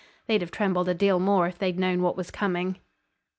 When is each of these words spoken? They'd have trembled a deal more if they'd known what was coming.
They'd 0.25 0.41
have 0.41 0.49
trembled 0.49 0.89
a 0.89 0.95
deal 0.95 1.19
more 1.19 1.45
if 1.45 1.59
they'd 1.59 1.77
known 1.77 2.01
what 2.01 2.17
was 2.17 2.31
coming. 2.31 2.79